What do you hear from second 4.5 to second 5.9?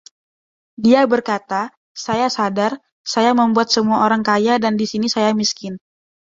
dan di sini saya miskin."